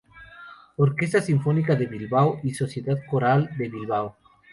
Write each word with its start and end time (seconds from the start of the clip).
Orquesta 0.77 1.21
Sinfónica 1.21 1.75
de 1.75 1.85
Bilbao 1.85 2.39
y 2.41 2.55
Sociedad 2.55 2.97
Coral 3.07 3.51
de 3.55 3.69
Bilbao. 3.69 4.17